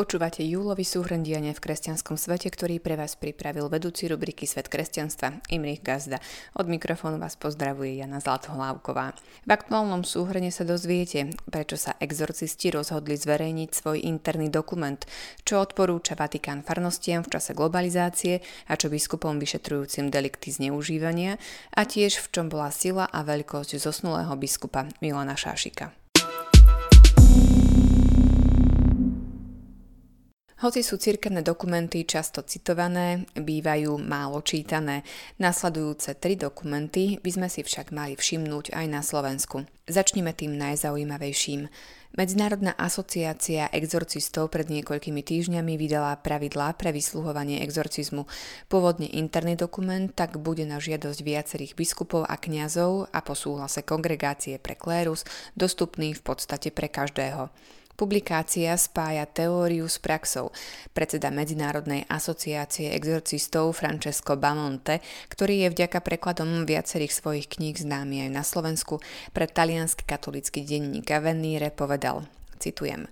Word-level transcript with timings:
Počúvate 0.00 0.40
júlový 0.40 0.80
súhrn 0.80 1.20
diania 1.20 1.52
v 1.52 1.60
kresťanskom 1.60 2.16
svete, 2.16 2.48
ktorý 2.48 2.80
pre 2.80 2.96
vás 2.96 3.20
pripravil 3.20 3.68
vedúci 3.68 4.08
rubriky 4.08 4.48
Svet 4.48 4.72
kresťanstva 4.72 5.44
Imrich 5.52 5.84
Gazda. 5.84 6.24
Od 6.56 6.64
mikrofónu 6.64 7.20
vás 7.20 7.36
pozdravuje 7.36 8.00
Jana 8.00 8.16
Zlatohlávková. 8.16 9.12
V 9.44 9.50
aktuálnom 9.52 10.00
súhrne 10.00 10.48
sa 10.48 10.64
dozviete, 10.64 11.36
prečo 11.52 11.76
sa 11.76 12.00
exorcisti 12.00 12.72
rozhodli 12.72 13.12
zverejniť 13.12 13.76
svoj 13.76 14.00
interný 14.08 14.48
dokument, 14.48 15.04
čo 15.44 15.60
odporúča 15.60 16.16
Vatikán 16.16 16.64
farnostiam 16.64 17.20
v 17.20 17.36
čase 17.36 17.52
globalizácie 17.52 18.40
a 18.72 18.80
čo 18.80 18.88
biskupom 18.88 19.36
vyšetrujúcim 19.36 20.08
delikty 20.08 20.48
zneužívania 20.48 21.36
a 21.76 21.84
tiež 21.84 22.24
v 22.24 22.26
čom 22.32 22.48
bola 22.48 22.72
sila 22.72 23.04
a 23.04 23.20
veľkosť 23.20 23.76
zosnulého 23.76 24.32
biskupa 24.40 24.88
Milana 25.04 25.36
Šášika. 25.36 25.99
Hoci 30.60 30.84
sú 30.84 31.00
cirkevné 31.00 31.40
dokumenty 31.40 32.04
často 32.04 32.44
citované, 32.44 33.24
bývajú 33.32 33.96
málo 33.96 34.44
čítané. 34.44 35.08
Nasledujúce 35.40 36.20
tri 36.20 36.36
dokumenty 36.36 37.16
by 37.16 37.30
sme 37.32 37.48
si 37.48 37.64
však 37.64 37.96
mali 37.96 38.12
všimnúť 38.12 38.76
aj 38.76 38.86
na 38.92 39.00
Slovensku. 39.00 39.64
Začnime 39.88 40.36
tým 40.36 40.60
najzaujímavejším. 40.60 41.64
Medzinárodná 42.12 42.76
asociácia 42.76 43.72
exorcistov 43.72 44.52
pred 44.52 44.68
niekoľkými 44.68 45.24
týždňami 45.24 45.80
vydala 45.80 46.20
pravidlá 46.20 46.76
pre 46.76 46.92
vysluhovanie 46.92 47.64
exorcizmu. 47.64 48.28
Pôvodne 48.68 49.08
interný 49.08 49.56
dokument 49.56 50.12
tak 50.12 50.36
bude 50.36 50.68
na 50.68 50.76
žiadosť 50.76 51.24
viacerých 51.24 51.72
biskupov 51.72 52.28
a 52.28 52.36
kňazov 52.36 53.08
a 53.08 53.24
po 53.24 53.32
súhlase 53.32 53.80
kongregácie 53.80 54.60
pre 54.60 54.76
klérus 54.76 55.24
dostupný 55.56 56.12
v 56.12 56.20
podstate 56.20 56.68
pre 56.68 56.92
každého. 56.92 57.48
Publikácia 58.00 58.72
spája 58.80 59.28
teóriu 59.28 59.84
s 59.84 60.00
praxou. 60.00 60.56
Predseda 60.96 61.28
Medzinárodnej 61.28 62.08
asociácie 62.08 62.96
exorcistov 62.96 63.76
Francesco 63.76 64.40
Bamonte, 64.40 65.04
ktorý 65.28 65.68
je 65.68 65.72
vďaka 65.76 66.00
prekladom 66.00 66.64
viacerých 66.64 67.12
svojich 67.12 67.52
kníh 67.52 67.76
známy 67.76 68.24
aj 68.24 68.30
na 68.32 68.40
Slovensku, 68.40 69.04
pre 69.36 69.44
talianský 69.44 70.08
katolický 70.08 70.64
denník 70.64 71.12
Avenire 71.12 71.68
povedal– 71.68 72.24
Citujem. 72.60 73.08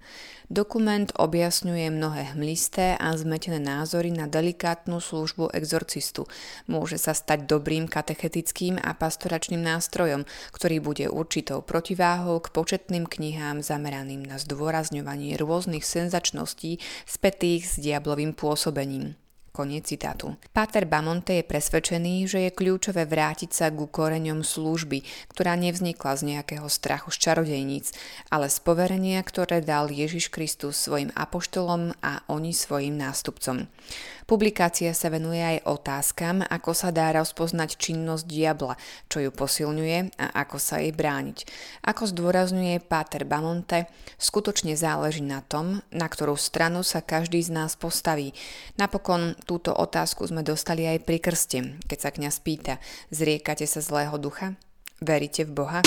Dokument 0.52 1.08
objasňuje 1.16 1.92
mnohé 1.92 2.36
hmlisté 2.36 2.96
a 2.96 3.12
zmetené 3.16 3.60
názory 3.60 4.12
na 4.12 4.24
delikátnu 4.28 5.00
službu 5.00 5.52
exorcistu. 5.52 6.24
Môže 6.68 6.96
sa 6.96 7.12
stať 7.12 7.44
dobrým 7.44 7.88
katechetickým 7.88 8.80
a 8.80 8.96
pastoračným 8.96 9.60
nástrojom, 9.60 10.28
ktorý 10.52 10.80
bude 10.80 11.08
určitou 11.08 11.64
protiváhou 11.64 12.40
k 12.44 12.52
početným 12.52 13.04
knihám 13.04 13.60
zameraným 13.60 14.24
na 14.24 14.40
zdôrazňovanie 14.40 15.36
rôznych 15.36 15.84
senzačností 15.84 16.80
spätých 17.04 17.68
s 17.68 17.80
diablovým 17.80 18.32
pôsobením. 18.32 19.16
Koniec 19.58 19.90
citátu. 19.90 20.38
Páter 20.54 20.86
Bamonte 20.86 21.34
je 21.34 21.42
presvedčený, 21.42 22.30
že 22.30 22.46
je 22.46 22.54
kľúčové 22.54 23.10
vrátiť 23.10 23.50
sa 23.50 23.66
ku 23.74 23.90
koreňom 23.90 24.46
služby, 24.46 25.02
ktorá 25.34 25.58
nevznikla 25.58 26.14
z 26.14 26.22
nejakého 26.30 26.70
strachu 26.70 27.10
z 27.10 27.18
čarodejníc, 27.26 27.90
ale 28.30 28.46
z 28.54 28.58
poverenia, 28.62 29.18
ktoré 29.18 29.58
dal 29.58 29.90
Ježiš 29.90 30.30
Kristus 30.30 30.78
svojim 30.78 31.10
apoštolom 31.10 31.90
a 31.98 32.22
oni 32.30 32.54
svojim 32.54 32.94
nástupcom. 33.02 33.66
Publikácia 34.28 34.92
sa 34.92 35.08
venuje 35.08 35.40
aj 35.40 35.64
otázkam, 35.64 36.44
ako 36.44 36.76
sa 36.76 36.92
dá 36.92 37.16
rozpoznať 37.16 37.80
činnosť 37.80 38.28
diabla, 38.28 38.76
čo 39.08 39.24
ju 39.24 39.32
posilňuje 39.32 40.20
a 40.20 40.44
ako 40.44 40.60
sa 40.60 40.84
jej 40.84 40.92
brániť. 40.92 41.48
Ako 41.88 42.12
zdôrazňuje 42.12 42.84
Páter 42.84 43.24
Bamonte, 43.24 43.88
skutočne 44.20 44.76
záleží 44.76 45.24
na 45.24 45.40
tom, 45.40 45.80
na 45.88 46.12
ktorú 46.12 46.36
stranu 46.36 46.84
sa 46.84 47.00
každý 47.00 47.40
z 47.40 47.56
nás 47.56 47.72
postaví. 47.80 48.36
Napokon 48.76 49.32
túto 49.48 49.72
otázku 49.72 50.28
sme 50.28 50.44
dostali 50.44 50.84
aj 50.84 51.08
pri 51.08 51.24
krste, 51.24 51.80
keď 51.88 51.98
sa 51.98 52.10
kňaz 52.12 52.36
pýta, 52.44 52.74
zriekate 53.08 53.64
sa 53.64 53.80
zlého 53.80 54.20
ducha? 54.20 54.60
Veríte 55.00 55.48
v 55.48 55.56
Boha? 55.56 55.80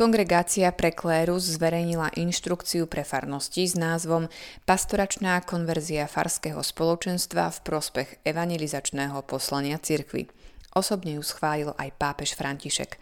Kongregácia 0.00 0.72
pre 0.72 0.96
klérus 0.96 1.60
zverejnila 1.60 2.16
inštrukciu 2.16 2.88
pre 2.88 3.04
farnosti 3.04 3.68
s 3.68 3.76
názvom 3.76 4.32
Pastoračná 4.64 5.44
konverzia 5.44 6.08
farského 6.08 6.64
spoločenstva 6.64 7.52
v 7.52 7.58
prospech 7.60 8.08
evangelizačného 8.24 9.20
poslania 9.28 9.76
cirkvy. 9.76 10.24
Osobne 10.72 11.20
ju 11.20 11.22
schválil 11.26 11.76
aj 11.76 11.92
pápež 12.00 12.32
František. 12.32 12.96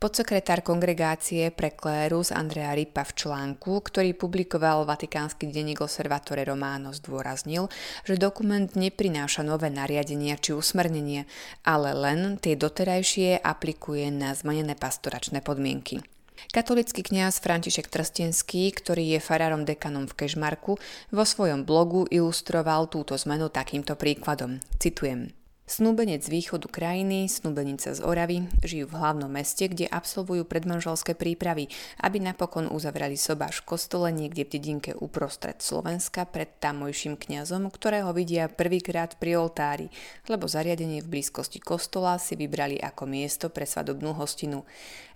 Podsekretár 0.00 0.64
kongregácie 0.64 1.52
pre 1.52 1.68
klérus 1.68 2.32
Andrea 2.32 2.72
Ripa 2.72 3.04
v 3.04 3.12
článku, 3.12 3.84
ktorý 3.84 4.16
publikoval 4.16 4.88
vatikánsky 4.88 5.52
denník 5.52 5.84
Osservatore 5.84 6.48
Romano, 6.48 6.96
zdôraznil, 6.96 7.68
že 8.08 8.16
dokument 8.16 8.72
neprináša 8.72 9.44
nové 9.44 9.68
nariadenia 9.68 10.40
či 10.40 10.56
usmernenie, 10.56 11.28
ale 11.68 11.92
len 11.92 12.40
tie 12.40 12.56
doterajšie 12.56 13.36
aplikuje 13.36 14.08
na 14.08 14.32
zmenené 14.32 14.72
pastoračné 14.80 15.44
podmienky. 15.44 16.00
Katolický 16.50 17.06
kňaz 17.06 17.38
František 17.38 17.86
Trstenský, 17.86 18.74
ktorý 18.74 19.16
je 19.16 19.20
farárom 19.22 19.62
dekanom 19.62 20.10
v 20.10 20.16
Kežmarku, 20.24 20.76
vo 21.14 21.24
svojom 21.24 21.62
blogu 21.62 22.04
ilustroval 22.10 22.90
túto 22.90 23.14
zmenu 23.14 23.46
takýmto 23.48 23.94
príkladom. 23.94 24.58
Citujem. 24.82 25.37
Snúbenec 25.68 26.24
z 26.24 26.32
východu 26.32 26.64
krajiny, 26.64 27.28
snúbenica 27.28 27.92
z 27.92 28.00
Oravy, 28.00 28.48
žijú 28.64 28.88
v 28.88 29.04
hlavnom 29.04 29.28
meste, 29.28 29.68
kde 29.68 29.84
absolvujú 29.84 30.48
predmanželské 30.48 31.12
prípravy, 31.12 31.68
aby 32.00 32.24
napokon 32.24 32.72
uzavrali 32.72 33.20
sobáš 33.20 33.60
v 33.60 33.76
kostole 33.76 34.08
niekde 34.08 34.48
v 34.48 34.56
dedinke 34.56 34.96
uprostred 34.96 35.60
Slovenska 35.60 36.24
pred 36.24 36.48
tamojším 36.64 37.20
kňazom, 37.20 37.68
ktorého 37.68 38.16
vidia 38.16 38.48
prvýkrát 38.48 39.20
pri 39.20 39.36
oltári, 39.36 39.92
lebo 40.24 40.48
zariadenie 40.48 41.04
v 41.04 41.20
blízkosti 41.20 41.60
kostola 41.60 42.16
si 42.16 42.32
vybrali 42.32 42.80
ako 42.80 43.04
miesto 43.04 43.52
pre 43.52 43.68
svadobnú 43.68 44.16
hostinu. 44.16 44.64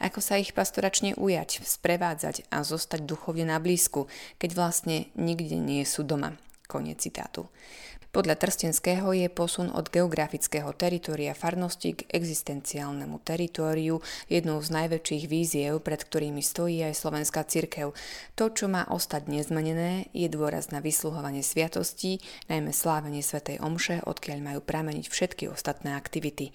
Ako 0.04 0.20
sa 0.20 0.36
ich 0.36 0.52
pastoračne 0.52 1.16
ujať, 1.16 1.64
sprevádzať 1.64 2.52
a 2.52 2.60
zostať 2.60 3.08
duchovne 3.08 3.48
na 3.48 3.56
blízku, 3.56 4.04
keď 4.36 4.52
vlastne 4.52 5.08
nikde 5.16 5.56
nie 5.56 5.80
sú 5.88 6.04
doma. 6.04 6.36
Koniec 6.69 7.00
citátu. 7.00 7.48
Podľa 8.12 8.36
Trstenského 8.36 9.08
je 9.16 9.24
posun 9.32 9.72
od 9.72 9.88
geografického 9.88 10.68
teritoria 10.76 11.32
farnosti 11.32 11.96
k 11.96 12.04
existenciálnemu 12.12 13.16
teritóriu 13.24 14.04
jednou 14.28 14.60
z 14.60 14.68
najväčších 14.68 15.24
víziev, 15.32 15.80
pred 15.80 16.04
ktorými 16.04 16.44
stojí 16.44 16.84
aj 16.84 16.92
slovenská 16.92 17.40
cirkev. 17.48 17.96
To, 18.36 18.52
čo 18.52 18.68
má 18.68 18.84
ostať 18.84 19.32
nezmenené, 19.32 20.12
je 20.12 20.28
dôraz 20.28 20.68
na 20.68 20.84
vysluhovanie 20.84 21.40
sviatostí, 21.40 22.20
najmä 22.52 22.76
slávenie 22.76 23.24
svätej 23.24 23.64
Omše, 23.64 24.04
odkiaľ 24.04 24.44
majú 24.44 24.60
prameniť 24.60 25.08
všetky 25.08 25.48
ostatné 25.48 25.96
aktivity. 25.96 26.52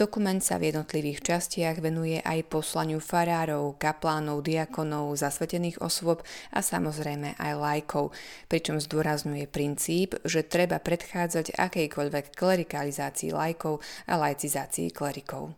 Dokument 0.00 0.40
sa 0.40 0.56
v 0.56 0.72
jednotlivých 0.72 1.20
častiach 1.20 1.84
venuje 1.84 2.24
aj 2.24 2.48
poslaniu 2.48 3.04
farárov, 3.04 3.76
kaplánov, 3.76 4.40
diakonov, 4.40 5.12
zasvetených 5.12 5.76
osôb 5.84 6.24
a 6.56 6.64
samozrejme 6.64 7.36
aj 7.36 7.52
lajkov, 7.60 8.16
pričom 8.48 8.80
zdôrazňuje 8.80 9.44
princíp, 9.52 10.16
že 10.24 10.40
treba 10.40 10.80
predchádzať 10.80 11.52
akejkoľvek 11.52 12.32
klerikalizácii 12.32 13.28
lajkov 13.36 13.84
a 14.08 14.16
laicizácii 14.16 14.88
klerikov. 14.88 15.52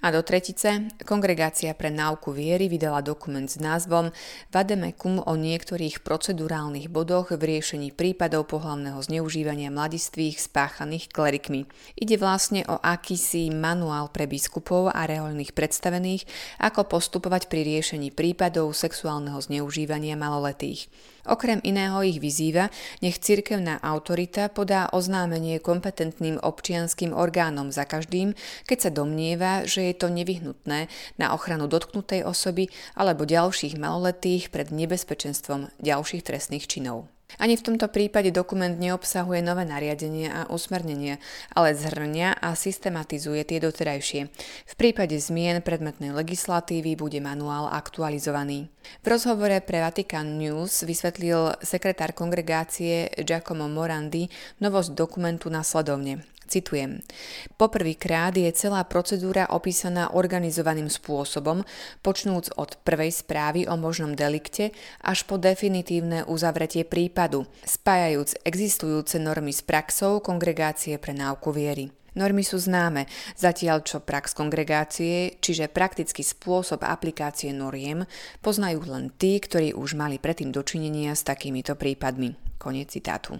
A 0.00 0.08
do 0.08 0.24
tretice, 0.24 0.88
Kongregácia 1.04 1.76
pre 1.76 1.92
náuku 1.92 2.32
viery 2.32 2.72
vydala 2.72 3.04
dokument 3.04 3.44
s 3.44 3.60
názvom 3.60 4.08
Vademekum 4.48 5.20
o 5.20 5.36
niektorých 5.36 6.00
procedurálnych 6.00 6.88
bodoch 6.88 7.28
v 7.36 7.36
riešení 7.36 7.92
prípadov 7.92 8.48
pohlavného 8.48 8.96
zneužívania 8.96 9.68
mladistvých 9.68 10.40
spáchaných 10.40 11.12
klerikmi. 11.12 11.68
Ide 12.00 12.16
vlastne 12.16 12.64
o 12.72 12.80
akýsi 12.80 13.52
manuál 13.52 14.08
pre 14.08 14.24
biskupov 14.24 14.88
a 14.88 15.04
reálnych 15.04 15.52
predstavených, 15.52 16.24
ako 16.64 16.88
postupovať 16.88 17.52
pri 17.52 17.60
riešení 17.68 18.08
prípadov 18.08 18.72
sexuálneho 18.72 19.36
zneužívania 19.36 20.16
maloletých. 20.16 20.88
Okrem 21.30 21.62
iného 21.62 22.02
ich 22.02 22.18
vyzýva, 22.18 22.74
nech 23.06 23.22
cirkevná 23.22 23.78
autorita 23.78 24.50
podá 24.50 24.90
oznámenie 24.90 25.62
kompetentným 25.62 26.42
občianským 26.42 27.14
orgánom 27.14 27.70
za 27.70 27.86
každým, 27.86 28.34
keď 28.66 28.78
sa 28.82 28.90
domnieva, 28.90 29.62
že 29.62 29.86
je 29.86 29.94
to 29.94 30.10
nevyhnutné 30.10 30.90
na 31.22 31.26
ochranu 31.30 31.70
dotknutej 31.70 32.26
osoby 32.26 32.66
alebo 32.98 33.22
ďalších 33.22 33.78
maloletých 33.78 34.50
pred 34.50 34.74
nebezpečenstvom 34.74 35.70
ďalších 35.78 36.26
trestných 36.26 36.66
činov. 36.66 37.19
Ani 37.38 37.54
v 37.54 37.62
tomto 37.62 37.86
prípade 37.92 38.34
dokument 38.34 38.72
neobsahuje 38.74 39.44
nové 39.44 39.68
nariadenia 39.68 40.32
a 40.32 40.48
usmernenia, 40.50 41.22
ale 41.54 41.76
zhrňa 41.76 42.42
a 42.42 42.56
systematizuje 42.56 43.46
tie 43.46 43.62
doterajšie. 43.62 44.20
V 44.66 44.74
prípade 44.74 45.14
zmien 45.20 45.62
predmetnej 45.62 46.10
legislatívy 46.10 46.98
bude 46.98 47.20
manuál 47.22 47.70
aktualizovaný. 47.70 48.72
V 49.04 49.06
rozhovore 49.06 49.60
pre 49.62 49.84
Vatican 49.84 50.40
News 50.40 50.82
vysvetlil 50.82 51.60
sekretár 51.62 52.16
kongregácie 52.16 53.12
Giacomo 53.22 53.68
Morandi 53.68 54.26
novosť 54.58 54.90
dokumentu 54.96 55.52
nasledovne. 55.52 56.24
Citujem. 56.50 56.98
Poprvýkrát 57.54 58.34
je 58.34 58.50
celá 58.50 58.82
procedúra 58.82 59.46
opísaná 59.54 60.10
organizovaným 60.10 60.90
spôsobom, 60.90 61.62
počnúc 62.02 62.50
od 62.58 62.74
prvej 62.82 63.14
správy 63.14 63.70
o 63.70 63.78
možnom 63.78 64.18
delikte 64.18 64.74
až 64.98 65.22
po 65.30 65.38
definitívne 65.38 66.26
uzavretie 66.26 66.82
prípadu, 66.82 67.46
spájajúc 67.62 68.42
existujúce 68.42 69.22
normy 69.22 69.54
s 69.54 69.62
praxou 69.62 70.18
kongregácie 70.18 70.98
pre 70.98 71.14
náuku 71.14 71.54
viery. 71.54 71.94
Normy 72.18 72.42
sú 72.42 72.58
známe, 72.58 73.06
zatiaľ 73.38 73.86
čo 73.86 74.02
prax 74.02 74.34
kongregácie, 74.34 75.38
čiže 75.38 75.70
praktický 75.70 76.26
spôsob 76.26 76.82
aplikácie 76.82 77.54
noriem, 77.54 78.02
poznajú 78.42 78.82
len 78.90 79.14
tí, 79.14 79.38
ktorí 79.38 79.70
už 79.78 79.94
mali 79.94 80.18
predtým 80.18 80.50
dočinenia 80.50 81.14
s 81.14 81.22
takýmito 81.22 81.78
prípadmi. 81.78 82.34
Koniec 82.58 82.90
citátu. 82.90 83.38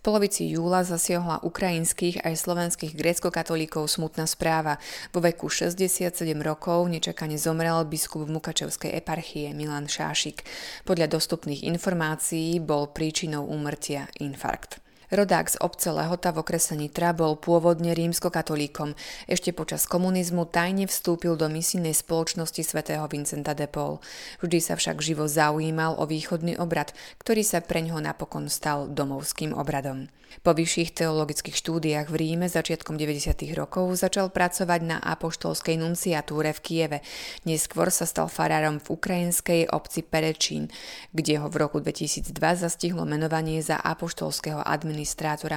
Polovici 0.00 0.48
júla 0.48 0.86
zasiahla 0.86 1.44
ukrajinských 1.44 2.24
aj 2.24 2.34
slovenských 2.38 2.96
grécko-katolíkov 2.96 3.90
smutná 3.90 4.24
správa. 4.30 4.78
Vo 5.10 5.20
veku 5.20 5.50
67 5.50 6.14
rokov 6.40 6.86
nečakane 6.86 7.36
zomrel 7.36 7.82
biskup 7.84 8.30
Mukačevskej 8.30 8.94
eparchie 8.96 9.50
Milan 9.52 9.90
Šášik. 9.90 10.46
Podľa 10.86 11.10
dostupných 11.10 11.66
informácií 11.66 12.62
bol 12.62 12.88
príčinou 12.94 13.44
úmrtia 13.50 14.06
infarkt. 14.22 14.85
Rodák 15.06 15.46
z 15.46 15.56
obce 15.62 15.94
Lehota 15.94 16.34
v 16.34 16.42
okrese 16.42 16.74
Nitra 16.74 17.14
bol 17.14 17.38
pôvodne 17.38 17.94
rímskokatolíkom. 17.94 18.98
Ešte 19.30 19.54
počas 19.54 19.86
komunizmu 19.86 20.50
tajne 20.50 20.90
vstúpil 20.90 21.38
do 21.38 21.46
misijnej 21.46 21.94
spoločnosti 21.94 22.58
svätého 22.66 23.06
Vincenta 23.06 23.54
de 23.54 23.70
Paul. 23.70 24.02
Vždy 24.42 24.58
sa 24.58 24.74
však 24.74 24.98
živo 24.98 25.30
zaujímal 25.30 25.94
o 25.94 26.10
východný 26.10 26.58
obrad, 26.58 26.90
ktorý 27.22 27.46
sa 27.46 27.62
preňho 27.62 28.02
napokon 28.02 28.50
stal 28.50 28.90
domovským 28.90 29.54
obradom. 29.54 30.10
Po 30.42 30.52
vyšších 30.52 30.92
teologických 30.92 31.56
štúdiách 31.56 32.06
v 32.12 32.16
Ríme 32.20 32.46
začiatkom 32.50 32.98
90. 33.00 33.46
rokov 33.56 33.96
začal 33.96 34.28
pracovať 34.28 34.80
na 34.84 34.96
apoštolskej 35.00 35.80
nunciatúre 35.80 36.52
v 36.52 36.60
Kieve. 36.60 36.98
Neskôr 37.48 37.88
sa 37.88 38.04
stal 38.04 38.28
farárom 38.28 38.82
v 38.82 38.98
ukrajinskej 38.98 39.70
obci 39.72 40.04
Perečín, 40.04 40.68
kde 41.14 41.40
ho 41.40 41.46
v 41.48 41.56
roku 41.62 41.80
2002 41.80 42.36
zastihlo 42.58 43.08
menovanie 43.08 43.62
za 43.64 43.80
apoštolského 43.80 44.60
administrátora 44.60 44.95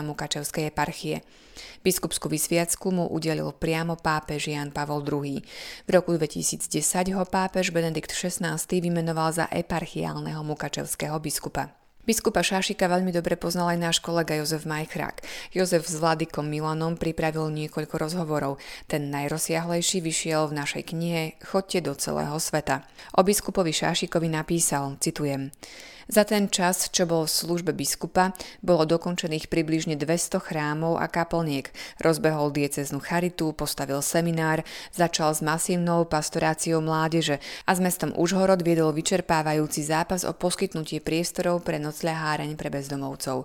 Mukačevskej 0.04 0.68
eparchie. 0.74 1.24
Biskupskú 1.80 2.28
vysviacku 2.28 2.92
mu 2.92 3.08
udelil 3.08 3.56
priamo 3.56 3.96
pápež 3.96 4.52
Jan 4.52 4.76
Pavol 4.76 5.06
II. 5.06 5.40
V 5.86 5.90
roku 5.94 6.18
2010 6.18 6.72
ho 7.16 7.24
pápež 7.24 7.72
Benedikt 7.72 8.12
XVI 8.12 8.60
vymenoval 8.60 9.32
za 9.32 9.46
eparchiálneho 9.48 10.44
mukačevského 10.44 11.16
biskupa. 11.20 11.72
Biskupa 12.10 12.42
Šášika 12.42 12.90
veľmi 12.90 13.14
dobre 13.14 13.38
poznal 13.38 13.78
aj 13.78 13.86
náš 13.86 13.98
kolega 14.02 14.34
Jozef 14.34 14.66
Majchrák. 14.66 15.22
Jozef 15.54 15.86
s 15.86 15.94
Vladikom 16.02 16.42
Milanom 16.42 16.98
pripravil 16.98 17.54
niekoľko 17.54 18.02
rozhovorov. 18.02 18.58
Ten 18.90 19.14
najrozsiahlejší 19.14 20.02
vyšiel 20.02 20.50
v 20.50 20.58
našej 20.58 20.90
knihe 20.90 21.38
Chodte 21.46 21.86
do 21.86 21.94
celého 21.94 22.34
sveta. 22.42 22.82
O 23.14 23.22
biskupovi 23.22 23.70
Šášikovi 23.70 24.26
napísal, 24.26 24.98
citujem, 24.98 25.54
za 26.10 26.26
ten 26.26 26.50
čas, 26.50 26.90
čo 26.90 27.06
bol 27.06 27.30
v 27.30 27.38
službe 27.38 27.70
biskupa, 27.70 28.34
bolo 28.66 28.82
dokončených 28.82 29.46
približne 29.46 29.94
200 29.94 30.42
chrámov 30.42 30.98
a 30.98 31.06
kaplniek. 31.06 31.70
Rozbehol 32.02 32.50
dieceznú 32.50 32.98
charitu, 32.98 33.54
postavil 33.54 34.02
seminár, 34.02 34.66
začal 34.90 35.38
s 35.38 35.46
masívnou 35.46 36.10
pastoráciou 36.10 36.82
mládeže 36.82 37.38
a 37.70 37.78
s 37.78 37.80
mestom 37.80 38.10
Užhorod 38.18 38.66
viedol 38.66 38.90
vyčerpávajúci 38.90 39.86
zápas 39.86 40.26
o 40.26 40.34
poskytnutie 40.34 40.98
priestorov 40.98 41.62
pre 41.62 41.78
nocľaháreň 42.00 42.56
pre 42.56 42.72
bezdomovcov. 42.72 43.44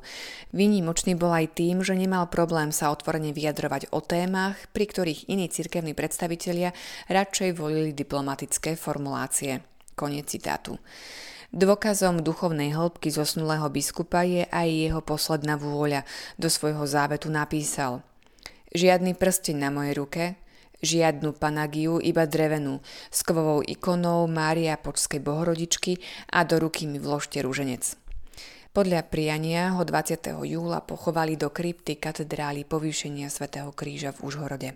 Výnimočný 0.55 1.19
bol 1.19 1.35
aj 1.35 1.59
tým, 1.59 1.83
že 1.83 1.99
nemal 1.99 2.31
problém 2.31 2.71
sa 2.71 2.95
otvorene 2.95 3.35
vyjadrovať 3.35 3.91
o 3.91 3.99
témach, 3.99 4.55
pri 4.71 4.87
ktorých 4.87 5.27
iní 5.27 5.51
cirkevní 5.51 5.91
predstavitelia 5.91 6.71
radšej 7.11 7.59
volili 7.59 7.91
diplomatické 7.91 8.79
formulácie. 8.79 9.67
Koniec 9.99 10.31
citátu. 10.31 10.79
Dôkazom 11.51 12.23
duchovnej 12.23 12.79
hĺbky 12.79 13.11
zosnulého 13.11 13.67
biskupa 13.75 14.23
je 14.23 14.47
aj 14.47 14.69
jeho 14.71 15.03
posledná 15.03 15.59
vôľa. 15.59 16.07
Do 16.39 16.47
svojho 16.47 16.87
závetu 16.87 17.27
napísal 17.35 18.07
Žiadny 18.71 19.19
prsteň 19.19 19.57
na 19.59 19.71
mojej 19.75 19.95
ruke, 19.99 20.25
žiadnu 20.83 21.35
panagiu, 21.39 21.99
iba 21.99 22.27
drevenú, 22.27 22.83
s 23.11 23.23
kovovou 23.27 23.67
ikonou 23.67 24.27
Mária 24.31 24.79
Počskej 24.79 25.23
bohorodičky 25.23 25.99
a 26.31 26.43
do 26.43 26.59
ruky 26.59 26.91
mi 26.91 26.99
vložte 26.99 27.39
rúženec. 27.39 28.04
Podľa 28.75 29.07
priania 29.07 29.71
ho 29.79 29.87
20. 29.87 30.35
júla 30.51 30.83
pochovali 30.83 31.39
do 31.39 31.47
krypty 31.47 31.95
katedrály 31.95 32.67
povýšenia 32.67 33.31
svätého 33.31 33.71
Kríža 33.71 34.11
v 34.11 34.27
Užhorode. 34.27 34.69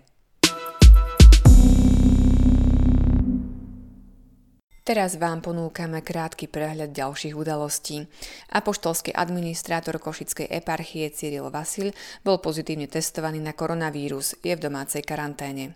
Teraz 4.87 5.19
vám 5.19 5.43
ponúkame 5.43 5.99
krátky 5.99 6.47
prehľad 6.47 6.95
ďalších 6.95 7.35
udalostí. 7.35 8.07
Apoštolský 8.55 9.11
administrátor 9.11 9.99
Košickej 9.99 10.47
eparchie 10.47 11.11
Cyril 11.11 11.51
Vasil 11.51 11.91
bol 12.23 12.39
pozitívne 12.39 12.87
testovaný 12.87 13.43
na 13.43 13.51
koronavírus, 13.51 14.31
je 14.39 14.55
v 14.55 14.63
domácej 14.63 15.03
karanténe. 15.03 15.75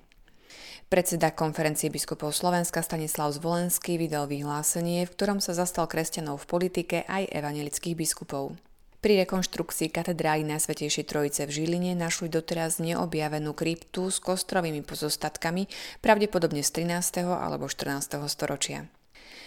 Predseda 0.93 1.33
konferencie 1.33 1.89
biskupov 1.89 2.37
Slovenska 2.37 2.85
Stanislav 2.85 3.33
Zvolenský 3.33 3.97
vydal 3.97 4.29
vyhlásenie, 4.29 5.09
v 5.09 5.13
ktorom 5.17 5.41
sa 5.41 5.57
zastal 5.57 5.89
kresťanov 5.89 6.45
v 6.45 6.49
politike 6.53 7.01
aj 7.09 7.33
evanelických 7.33 7.97
biskupov. 7.97 8.53
Pri 9.01 9.25
rekonštrukcii 9.25 9.89
katedrály 9.89 10.45
Najsvetejšej 10.45 11.09
Trojice 11.09 11.49
v 11.49 11.65
Žiline 11.65 11.97
našli 11.97 12.29
doteraz 12.29 12.77
neobjavenú 12.77 13.57
kryptu 13.57 14.13
s 14.13 14.21
kostrovými 14.21 14.85
pozostatkami, 14.85 15.65
pravdepodobne 16.05 16.61
z 16.61 16.85
13. 16.85 17.25
alebo 17.25 17.65
14. 17.65 18.21
storočia. 18.29 18.85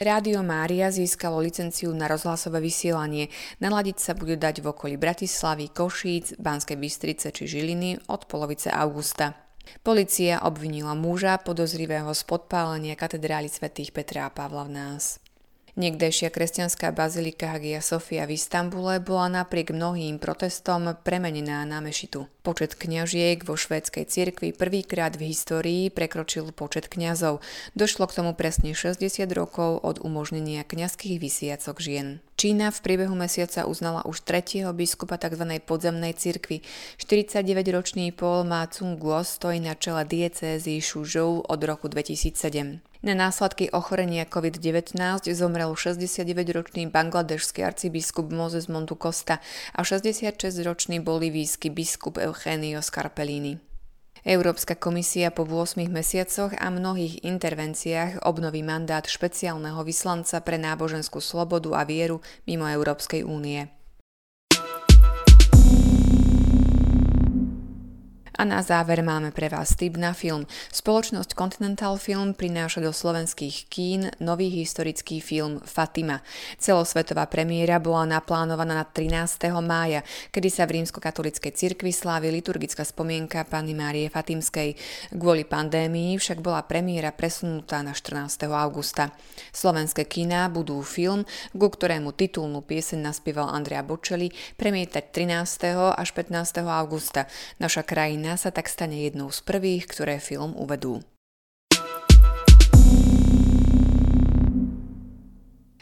Rádio 0.03 0.43
Mária 0.43 0.91
získalo 0.91 1.39
licenciu 1.39 1.95
na 1.95 2.11
rozhlasové 2.11 2.59
vysielanie. 2.59 3.31
Naladiť 3.63 4.03
sa 4.03 4.19
bude 4.19 4.35
dať 4.35 4.67
v 4.67 4.75
okolí 4.75 4.99
Bratislavy, 4.99 5.71
Košíc, 5.71 6.35
Banskej 6.43 6.75
Bystrice 6.75 7.31
či 7.31 7.47
Žiliny 7.47 8.11
od 8.11 8.27
polovice 8.27 8.67
augusta. 8.75 9.46
Polícia 9.87 10.43
obvinila 10.43 10.99
muža 10.99 11.39
podozrivého 11.39 12.11
z 12.11 12.23
podpálenia 12.27 12.99
katedrály 12.99 13.47
svätých 13.47 13.95
Petra 13.95 14.27
a 14.27 14.35
Pavla 14.35 14.67
v 14.67 14.75
nás. 14.75 15.23
Niekdejšia 15.77 16.33
kresťanská 16.33 16.89
bazilika 16.89 17.53
Hagia 17.53 17.85
Sofia 17.85 18.25
v 18.25 18.41
Istambule 18.41 18.97
bola 18.97 19.45
napriek 19.45 19.77
mnohým 19.77 20.17
protestom 20.17 20.97
premenená 21.05 21.69
na 21.69 21.85
mešitu. 21.85 22.33
Počet 22.41 22.81
kňažiek 22.81 23.45
vo 23.45 23.61
švédskej 23.61 24.09
cirkvi 24.09 24.57
prvýkrát 24.57 25.13
v 25.21 25.37
histórii 25.37 25.93
prekročil 25.93 26.49
počet 26.57 26.89
kňazov. 26.89 27.45
Došlo 27.77 28.09
k 28.09 28.17
tomu 28.17 28.33
presne 28.33 28.73
60 28.73 29.05
rokov 29.37 29.85
od 29.85 30.01
umožnenia 30.01 30.65
kňazských 30.65 31.21
vysiacok 31.21 31.77
žien. 31.85 32.25
Čína 32.37 32.69
v 32.69 32.85
priebehu 32.85 33.17
mesiaca 33.17 33.65
uznala 33.65 34.05
už 34.05 34.21
tretieho 34.21 34.69
biskupa 34.77 35.17
tzv. 35.17 35.57
podzemnej 35.65 36.13
cirkvi. 36.13 36.61
49-ročný 37.01 38.13
Paul 38.13 38.45
Ma 38.45 38.69
Tsung 38.69 39.01
Guo 39.01 39.25
stojí 39.25 39.57
na 39.57 39.73
čele 39.73 40.05
diecézy 40.05 40.77
Shuzhou 40.85 41.41
od 41.41 41.61
roku 41.65 41.89
2007. 41.89 42.85
Na 43.01 43.15
následky 43.17 43.73
ochorenia 43.73 44.29
COVID-19 44.29 45.01
zomrel 45.33 45.73
69-ročný 45.73 46.93
bangladešský 46.93 47.65
arcibiskup 47.65 48.29
Moses 48.29 48.69
Montu 48.69 49.01
Costa 49.01 49.41
a 49.73 49.81
66-ročný 49.81 51.01
bolivijský 51.01 51.73
biskup 51.73 52.21
Eugenio 52.21 52.85
Scarpellini. 52.85 53.66
Európska 54.27 54.75
komisia 54.75 55.31
po 55.31 55.47
8 55.47 55.87
mesiacoch 55.87 56.51
a 56.59 56.67
mnohých 56.67 57.23
intervenciách 57.23 58.27
obnoví 58.27 58.67
mandát 58.67 59.07
špeciálneho 59.07 59.87
vyslanca 59.87 60.43
pre 60.43 60.59
náboženskú 60.59 61.23
slobodu 61.23 61.79
a 61.79 61.87
vieru 61.87 62.19
mimo 62.43 62.67
Európskej 62.67 63.23
únie. 63.23 63.71
A 68.37 68.45
na 68.45 68.61
záver 68.61 69.01
máme 69.01 69.33
pre 69.33 69.49
vás 69.49 69.73
tip 69.81 69.97
na 69.97 70.13
film. 70.13 70.45
Spoločnosť 70.69 71.33
Continental 71.33 71.97
Film 71.97 72.37
prináša 72.37 72.85
do 72.85 72.93
slovenských 72.93 73.65
kín 73.73 74.13
nový 74.21 74.53
historický 74.53 75.25
film 75.25 75.57
Fatima. 75.65 76.21
Celosvetová 76.61 77.33
premiéra 77.33 77.81
bola 77.81 78.05
naplánovaná 78.05 78.77
na 78.77 78.85
13. 78.85 79.41
mája, 79.65 80.05
kedy 80.37 80.53
sa 80.53 80.69
v 80.69 80.77
rímskokatolickej 80.85 81.49
cirkvi 81.57 81.97
slávi 81.97 82.29
liturgická 82.29 82.85
spomienka 82.85 83.41
Panny 83.49 83.73
Márie 83.73 84.13
Fatimskej. 84.13 84.77
Kvôli 85.17 85.49
pandémii 85.49 86.21
však 86.21 86.45
bola 86.45 86.61
premiéra 86.61 87.17
presunutá 87.17 87.81
na 87.81 87.97
14. 87.97 88.53
augusta. 88.53 89.17
Slovenské 89.49 90.05
kína 90.05 90.53
budú 90.53 90.85
film, 90.85 91.25
ku 91.57 91.73
ktorému 91.73 92.13
titulnú 92.13 92.61
pieseň 92.61 93.01
naspieval 93.01 93.49
Andrea 93.49 93.81
Bočeli, 93.81 94.29
premietať 94.61 95.09
13. 95.09 95.97
až 95.97 96.09
15. 96.13 96.61
augusta. 96.69 97.25
Naša 97.65 97.81
krajina 97.81 98.26
krajina 98.27 98.43
sa 98.43 98.51
tak 98.51 98.67
stane 98.67 99.07
jednou 99.07 99.31
z 99.31 99.39
prvých, 99.47 99.87
ktoré 99.87 100.19
film 100.19 100.59
uvedú. 100.59 100.99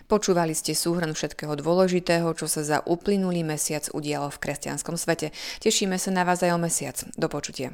Počúvali 0.05 0.53
ste 0.53 0.77
súhrn 0.77 1.17
všetkého 1.17 1.57
dôležitého, 1.57 2.29
čo 2.37 2.45
sa 2.45 2.61
za 2.61 2.79
uplynulý 2.85 3.41
mesiac 3.41 3.89
udialo 3.97 4.29
v 4.29 4.41
kresťanskom 4.45 5.01
svete. 5.01 5.33
Tešíme 5.65 5.97
sa 5.97 6.13
na 6.13 6.29
vás 6.29 6.45
aj 6.45 6.53
o 6.53 6.61
mesiac. 6.61 7.01
Do 7.17 7.33
počutia. 7.33 7.73